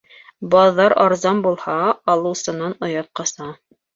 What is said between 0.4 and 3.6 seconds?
Баҙар арзан булһа, алыусынан оят ҡаса.